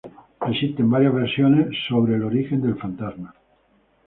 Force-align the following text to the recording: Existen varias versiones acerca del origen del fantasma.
Existen 0.49 0.89
varias 0.89 1.13
versiones 1.13 1.67
acerca 1.67 2.09
del 2.11 2.23
origen 2.23 2.59
del 2.63 2.75
fantasma. 2.75 3.35